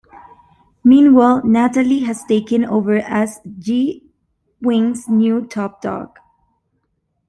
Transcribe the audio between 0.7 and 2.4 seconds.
Meanwhile, Natalie has